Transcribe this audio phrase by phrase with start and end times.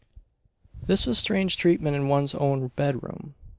[0.81, 3.35] This was strange treatment in one's own bed room!